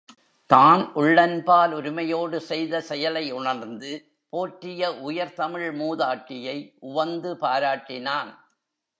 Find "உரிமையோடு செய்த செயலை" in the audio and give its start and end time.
1.73-3.23